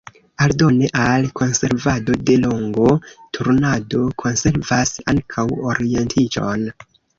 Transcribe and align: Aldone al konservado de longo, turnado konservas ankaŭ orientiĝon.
Aldone 0.43 0.87
al 1.01 1.27
konservado 1.39 2.15
de 2.29 2.37
longo, 2.45 2.89
turnado 3.39 4.03
konservas 4.25 4.97
ankaŭ 5.17 5.47
orientiĝon. 5.75 6.69